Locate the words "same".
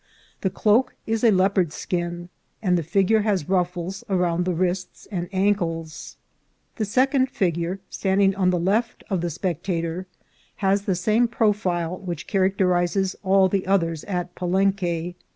10.95-11.27